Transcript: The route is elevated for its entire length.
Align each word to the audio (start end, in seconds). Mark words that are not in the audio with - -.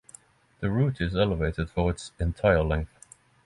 The 0.61 0.71
route 0.71 0.99
is 0.99 1.15
elevated 1.15 1.69
for 1.69 1.91
its 1.91 2.11
entire 2.19 2.63
length. 2.63 3.05